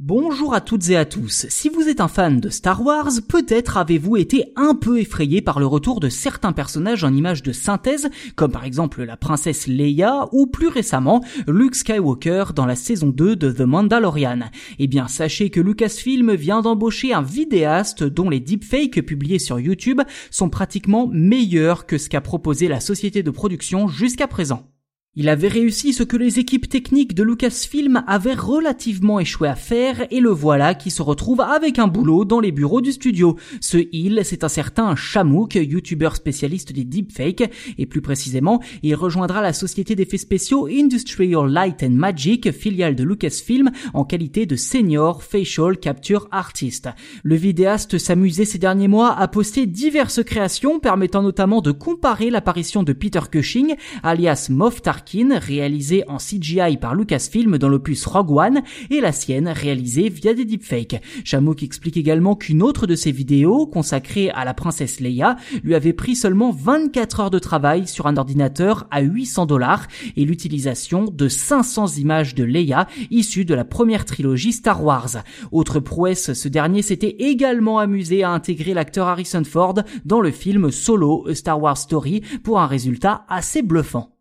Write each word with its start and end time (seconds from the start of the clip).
Bonjour 0.00 0.54
à 0.54 0.60
toutes 0.60 0.90
et 0.90 0.96
à 0.96 1.04
tous. 1.04 1.46
Si 1.50 1.68
vous 1.68 1.88
êtes 1.88 2.00
un 2.00 2.08
fan 2.08 2.40
de 2.40 2.48
Star 2.48 2.84
Wars, 2.84 3.10
peut-être 3.28 3.76
avez-vous 3.76 4.16
été 4.16 4.52
un 4.56 4.74
peu 4.74 4.98
effrayé 4.98 5.40
par 5.40 5.60
le 5.60 5.66
retour 5.66 6.00
de 6.00 6.08
certains 6.08 6.52
personnages 6.52 7.04
en 7.04 7.14
images 7.14 7.44
de 7.44 7.52
synthèse, 7.52 8.10
comme 8.34 8.50
par 8.50 8.64
exemple 8.64 9.04
la 9.04 9.16
princesse 9.16 9.68
Leia 9.68 10.26
ou 10.32 10.48
plus 10.48 10.66
récemment 10.66 11.22
Luke 11.46 11.76
Skywalker 11.76 12.46
dans 12.56 12.66
la 12.66 12.74
saison 12.74 13.06
2 13.06 13.36
de 13.36 13.52
The 13.52 13.60
Mandalorian. 13.60 14.40
Eh 14.80 14.88
bien, 14.88 15.06
sachez 15.06 15.50
que 15.50 15.60
Lucasfilm 15.60 16.34
vient 16.34 16.60
d'embaucher 16.60 17.14
un 17.14 17.22
vidéaste 17.22 18.02
dont 18.02 18.28
les 18.28 18.40
deepfakes 18.40 19.00
publiés 19.06 19.38
sur 19.38 19.60
YouTube 19.60 20.00
sont 20.32 20.48
pratiquement 20.48 21.08
meilleurs 21.12 21.86
que 21.86 21.98
ce 21.98 22.08
qu'a 22.08 22.20
proposé 22.20 22.66
la 22.66 22.80
société 22.80 23.22
de 23.22 23.30
production 23.30 23.86
jusqu'à 23.86 24.26
présent. 24.26 24.73
Il 25.16 25.28
avait 25.28 25.46
réussi 25.46 25.92
ce 25.92 26.02
que 26.02 26.16
les 26.16 26.40
équipes 26.40 26.68
techniques 26.68 27.14
de 27.14 27.22
Lucasfilm 27.22 28.02
avaient 28.08 28.34
relativement 28.34 29.20
échoué 29.20 29.46
à 29.46 29.54
faire 29.54 30.08
et 30.10 30.18
le 30.18 30.30
voilà 30.30 30.74
qui 30.74 30.90
se 30.90 31.02
retrouve 31.02 31.40
avec 31.40 31.78
un 31.78 31.86
boulot 31.86 32.24
dans 32.24 32.40
les 32.40 32.50
bureaux 32.50 32.80
du 32.80 32.90
studio. 32.90 33.36
Ce 33.60 33.76
il, 33.92 34.22
c'est 34.24 34.42
un 34.42 34.48
certain 34.48 34.96
Shamouk, 34.96 35.54
youtubeur 35.54 36.16
spécialiste 36.16 36.72
des 36.72 36.82
deepfakes 36.82 37.48
et 37.78 37.86
plus 37.86 38.00
précisément, 38.00 38.60
il 38.82 38.96
rejoindra 38.96 39.40
la 39.40 39.52
société 39.52 39.94
d'effets 39.94 40.18
spéciaux 40.18 40.66
Industrial 40.66 41.48
Light 41.48 41.84
and 41.84 41.90
Magic, 41.90 42.50
filiale 42.50 42.96
de 42.96 43.04
Lucasfilm, 43.04 43.70
en 43.92 44.04
qualité 44.04 44.46
de 44.46 44.56
senior 44.56 45.22
facial 45.22 45.78
capture 45.78 46.26
artist. 46.32 46.88
Le 47.22 47.36
vidéaste 47.36 47.98
s'amusait 47.98 48.46
ces 48.46 48.58
derniers 48.58 48.88
mois 48.88 49.16
à 49.16 49.28
poster 49.28 49.66
diverses 49.66 50.24
créations 50.24 50.80
permettant 50.80 51.22
notamment 51.22 51.60
de 51.60 51.70
comparer 51.70 52.30
l'apparition 52.30 52.82
de 52.82 52.92
Peter 52.92 53.20
Cushing, 53.30 53.76
alias 54.02 54.48
Moff 54.50 54.82
Tarkin 54.82 55.03
réalisée 55.32 56.04
en 56.08 56.18
CGI 56.18 56.76
par 56.80 56.94
Lucasfilm 56.94 57.58
dans 57.58 57.68
l'opus 57.68 58.06
Rogue 58.06 58.30
One, 58.30 58.62
et 58.90 59.00
la 59.00 59.12
sienne 59.12 59.48
réalisée 59.48 60.08
via 60.08 60.34
des 60.34 60.44
deepfakes. 60.44 61.00
Chamouk 61.24 61.62
explique 61.62 61.96
également 61.96 62.36
qu'une 62.36 62.62
autre 62.62 62.86
de 62.86 62.94
ses 62.94 63.12
vidéos, 63.12 63.66
consacrée 63.66 64.30
à 64.30 64.44
la 64.44 64.54
princesse 64.54 65.00
Leia, 65.00 65.36
lui 65.62 65.74
avait 65.74 65.92
pris 65.92 66.16
seulement 66.16 66.50
24 66.50 67.20
heures 67.20 67.30
de 67.30 67.38
travail 67.38 67.86
sur 67.86 68.06
un 68.06 68.16
ordinateur 68.16 68.86
à 68.90 69.00
800 69.00 69.46
dollars 69.46 69.86
et 70.16 70.24
l'utilisation 70.24 71.04
de 71.04 71.28
500 71.28 71.98
images 71.98 72.34
de 72.34 72.44
Leia 72.44 72.86
issues 73.10 73.44
de 73.44 73.54
la 73.54 73.64
première 73.64 74.04
trilogie 74.04 74.52
Star 74.52 74.84
Wars. 74.84 75.22
Autre 75.52 75.80
prouesse, 75.80 76.32
ce 76.32 76.48
dernier 76.48 76.82
s'était 76.82 77.16
également 77.18 77.78
amusé 77.78 78.22
à 78.22 78.30
intégrer 78.30 78.74
l'acteur 78.74 79.08
Harrison 79.08 79.44
Ford 79.44 79.74
dans 80.04 80.20
le 80.20 80.30
film 80.30 80.70
Solo 80.70 81.26
Star 81.34 81.60
Wars 81.60 81.78
Story 81.78 82.22
pour 82.42 82.60
un 82.60 82.66
résultat 82.66 83.24
assez 83.28 83.62
bluffant. 83.62 84.13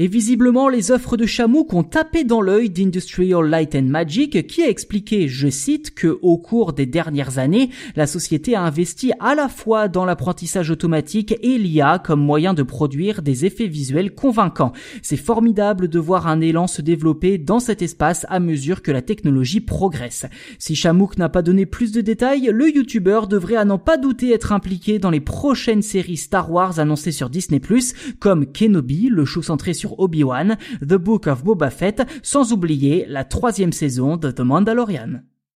Et 0.00 0.06
visiblement, 0.06 0.68
les 0.68 0.92
offres 0.92 1.16
de 1.16 1.26
Chamouk 1.26 1.74
ont 1.74 1.82
tapé 1.82 2.22
dans 2.22 2.40
l'œil 2.40 2.70
d'Industrial 2.70 3.44
Light 3.44 3.74
and 3.74 3.82
Magic 3.82 4.46
qui 4.46 4.62
a 4.62 4.68
expliqué, 4.68 5.26
je 5.26 5.48
cite, 5.48 5.92
que 5.92 6.18
au 6.22 6.38
cours 6.38 6.72
des 6.72 6.86
dernières 6.86 7.38
années, 7.38 7.70
la 7.96 8.06
société 8.06 8.54
a 8.54 8.62
investi 8.62 9.10
à 9.18 9.34
la 9.34 9.48
fois 9.48 9.88
dans 9.88 10.04
l'apprentissage 10.04 10.70
automatique 10.70 11.34
et 11.42 11.58
l'IA 11.58 11.98
comme 11.98 12.20
moyen 12.20 12.54
de 12.54 12.62
produire 12.62 13.22
des 13.22 13.44
effets 13.44 13.66
visuels 13.66 14.14
convaincants. 14.14 14.72
C'est 15.02 15.16
formidable 15.16 15.88
de 15.88 15.98
voir 15.98 16.28
un 16.28 16.40
élan 16.40 16.68
se 16.68 16.80
développer 16.80 17.36
dans 17.36 17.58
cet 17.58 17.82
espace 17.82 18.24
à 18.28 18.38
mesure 18.38 18.82
que 18.82 18.92
la 18.92 19.02
technologie 19.02 19.60
progresse. 19.60 20.26
Si 20.60 20.76
Chamouk 20.76 21.18
n'a 21.18 21.28
pas 21.28 21.42
donné 21.42 21.66
plus 21.66 21.90
de 21.90 22.02
détails, 22.02 22.50
le 22.52 22.70
YouTuber 22.70 23.22
devrait 23.28 23.56
à 23.56 23.64
n'en 23.64 23.78
pas 23.78 23.96
douter 23.96 24.32
être 24.32 24.52
impliqué 24.52 25.00
dans 25.00 25.10
les 25.10 25.18
prochaines 25.18 25.82
séries 25.82 26.16
Star 26.16 26.52
Wars 26.52 26.78
annoncées 26.78 27.10
sur 27.10 27.30
Disney+, 27.30 27.60
comme 28.20 28.46
Kenobi, 28.46 29.08
le 29.08 29.24
show 29.24 29.42
centré 29.42 29.74
Obi-Wan, 29.98 30.56
The 30.80 30.94
Book 30.94 31.26
of 31.26 31.44
Boba 31.44 31.70
Fett, 31.70 32.02
sans 32.22 32.52
oublier 32.52 33.06
la 33.08 33.24
troisième 33.24 33.72
saison 33.72 34.16
de 34.16 34.30
The 34.30 34.40
Mandalorian. 34.40 35.22